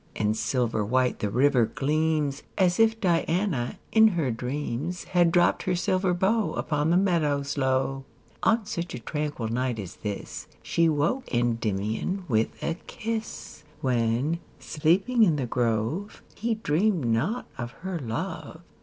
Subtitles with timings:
[0.17, 5.61] 5 And silver white the river gleams, As if Diana, in her dreams,• Had dropt
[5.69, 8.03] her silver bow Upon the meadows low.
[8.41, 14.39] On such a tranquil night as this, io She woke Kndymion with a kis^, When,
[14.59, 18.61] sleeping in tin grove, He dreamed not of her love.